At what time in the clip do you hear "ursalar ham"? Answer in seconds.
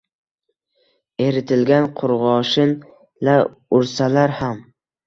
3.83-4.63